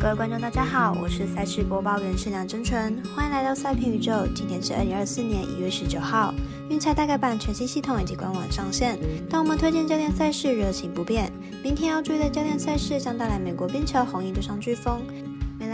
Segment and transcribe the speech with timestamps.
[0.00, 4.26] 各位观众，大家好，我是赛事播报员盛梁真纯，欢迎来到赛评宇宙。
[4.34, 6.32] 今天是二零二四年一月十九号，
[6.70, 11.30] 运彩大改版全新系统以及官网上线，但我们推荐教练赛事热情不变。
[11.62, 15.02] 明天要注意的教练赛事将带来美国冰球红衣对上飓风。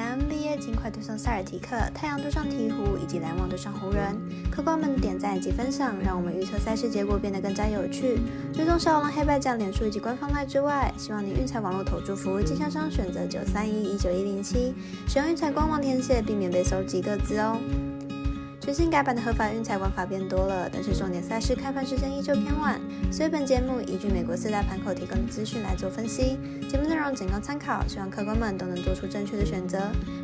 [0.02, 4.16] NBA 尽快对上塞尔提克，太阳对上鹈鹕，以及篮网对上湖人。
[4.50, 8.18] 客官们的点赞及分享，让我们预测赛事结果变得更加有趣。
[8.52, 14.74] 追踪小王黑白将脸书以及官方赖之外，希望你运彩网络投注服务经销商选择九三一一九一零七，
[15.06, 17.58] 使用运彩官网填写，避免被搜集各自哦。
[18.66, 22.80] 全新改版的合法运彩玩法变多了，但是重点赛事开盘时间依旧偏晚，
[23.12, 26.36] 所以本节目依据美国四大盘口提供的资讯来做分析，
[26.68, 29.78] 节目内容仅供参考，希望客官们都能做出正确的选择。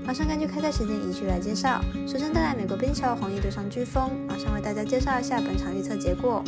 [0.04, 6.42] 马上根据开赛时间依据来介绍，首先带来美国冰球红衣对上飓风，马上为大家介绍一下本场预测结果。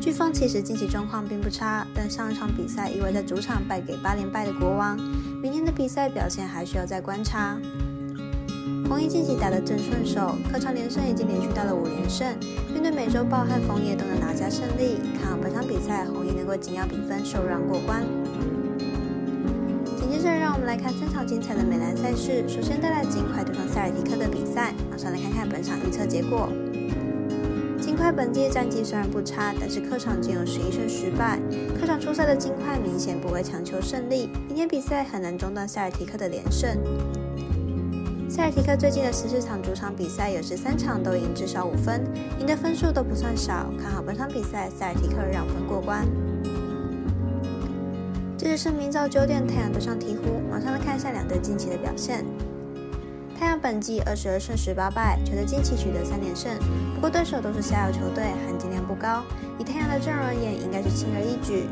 [0.00, 4.96] 飓风其实近期状况并不差，但上一场比赛意外在主场败给八连败的国王，
[5.42, 7.58] 明天的比赛表现还需要再观察。
[8.88, 12.24] 红衣近期打得正顺手，客场连胜已经连续到了五连胜。
[12.72, 18.04] 面对美洲豹和枫叶都能拿下胜利，看好本场比赛红衣能够紧要比分受让过关。
[19.98, 22.44] 紧接着，让我们来看三场精彩的美篮赛事。
[22.48, 26.48] 首先带来金块对上塞尔提克的比赛，马上来看看本场预测结果。
[27.80, 31.40] 金块本季战绩虽然不差，但是客场仅有十一胜十败，
[31.80, 36.78] 客场出赛的金块明显不会强求胜利，明天比赛很难中断塞尔提克的连胜。
[38.28, 42.04] 塞尔提克最近的十四场主场比赛有十三场都赢至少五分，
[42.40, 43.70] 赢的分数都不算少。
[43.80, 46.04] 看好本场比赛塞尔提克让分过关。
[48.36, 52.24] 接着是明早九点太阳对上鹈鹕，马上来看一下两队近期的表现。
[53.38, 56.52] 太阳本季二十二胜十八败，球队近期取得三连胜，
[56.94, 59.22] 不过对手都是下游球队，含金量不高。
[59.56, 61.66] 以太阳的阵容而言，应该是轻而易举。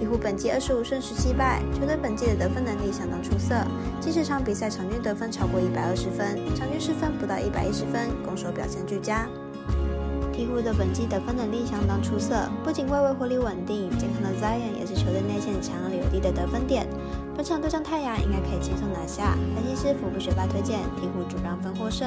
[0.00, 3.54] 鹈鹕本季二十五胜十七败，球队本季的得分能力相当出色，
[4.00, 9.28] 近十场比赛场均得分超过一百二十分，场均失分不到一百一十分，攻守表现俱佳。
[10.32, 16.86] 鹈鹕的本季得分能力相当出色，不仅外围火力稳定，健康的 Zion 也是球队内线强而有力的得分点。
[17.34, 19.34] 本场对上太阳应该可以轻松拿下。
[19.56, 22.06] 分析师福布学霸推荐鹈鹕主让分获胜。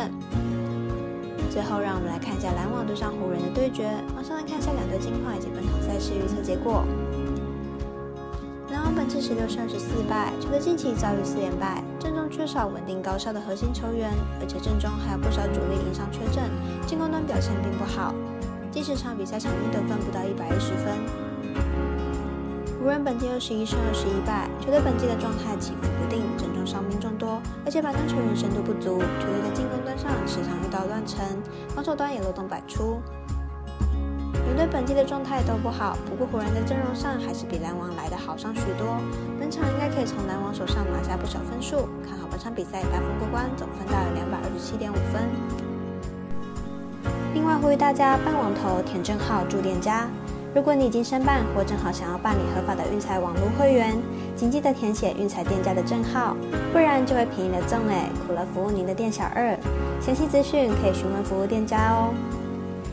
[1.51, 6.85] 最后让我们来看一下篮网对上湖人的对决，马上来看一下两队近况以及本场赛事预测结果。
[9.01, 16.44] 篮网本季十六胜十四败，球队近期遭遇四连败，阵中缺少稳定高效的核心球员，而且阵中还有不少主力因伤缺阵，
[16.85, 18.13] 进攻端表现并不好。
[18.69, 20.94] 近十场比赛场均得分不到一百一十分。
[22.78, 31.25] 湖人本季二十一胜二十一败，球队本季的状态起伏不定，阵中伤兵众多，而且板凳球员深度不足，球队在进攻端上时常遇到乱成，
[31.73, 33.01] 防守端也漏洞百出。
[34.51, 38.97] 两队本季的状态都不好，不过湖人的阵容上还是比篮网来的好上许多。
[39.39, 45.23] 本场应该可以从篮网手上拿下不少分数，看好本场比赛大分过关，总分大约两百二十七点五分。
[47.34, 50.09] 另外呼吁大家办网投填证号住店家，
[50.53, 53.97] 如果你已经申办或正好想要办理合法的运彩网络会员，
[54.35, 56.35] 请记得填写运彩店家的证号，
[56.73, 59.57] 不然就会便宜了赠哎，苦了服务您的店小二。
[60.01, 62.13] 详细资讯可以询问服务店家哦。